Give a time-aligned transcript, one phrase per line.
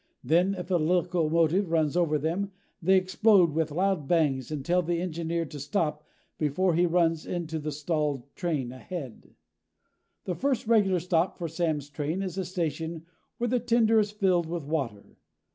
[0.23, 2.51] Then, if a locomotive runs over them,
[2.81, 6.03] they explode with loud bangs that tell the engineer to stop
[6.39, 9.35] before he runs into the stalled train ahead.
[10.23, 13.05] The first regular stop for Sam's train is a station
[13.37, 15.17] where the tender is filled with water.